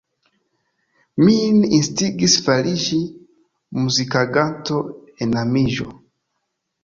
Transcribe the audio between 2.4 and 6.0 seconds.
fariĝi muzikiganto enamiĝo.